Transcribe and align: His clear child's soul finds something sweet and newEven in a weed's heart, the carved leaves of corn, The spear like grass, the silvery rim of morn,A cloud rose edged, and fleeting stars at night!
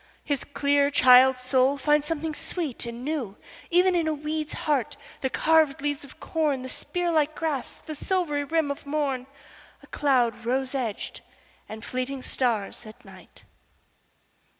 His 0.23 0.43
clear 0.43 0.89
child's 0.89 1.41
soul 1.41 1.77
finds 1.77 2.07
something 2.07 2.33
sweet 2.33 2.87
and 2.87 3.07
newEven 3.07 3.93
in 3.93 4.07
a 4.07 4.15
weed's 4.15 4.53
heart, 4.65 4.97
the 5.19 5.29
carved 5.29 5.79
leaves 5.79 6.03
of 6.03 6.19
corn, 6.19 6.63
The 6.63 6.69
spear 6.69 7.11
like 7.11 7.35
grass, 7.35 7.77
the 7.77 7.93
silvery 7.93 8.43
rim 8.43 8.71
of 8.71 8.87
morn,A 8.87 9.87
cloud 9.91 10.43
rose 10.43 10.73
edged, 10.73 11.21
and 11.69 11.85
fleeting 11.85 12.23
stars 12.23 12.87
at 12.87 13.05
night! 13.05 13.43